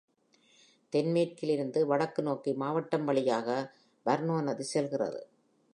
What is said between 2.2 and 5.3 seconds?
நோக்கி மாவட்டம் வழியாக வார்னோ நதி செல்கிறது.